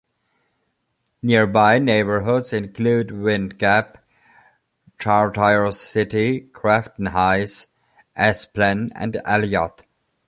Nearby 1.21 1.77
neighborhoods 1.77 2.53
include 2.53 3.09
Windgap, 3.09 3.97
Chartiers 4.97 5.79
City, 5.79 6.49
Crafton 6.51 7.09
Heights, 7.09 7.67
Esplen, 8.17 8.89
and 8.95 9.21
Elliott. 9.23 9.83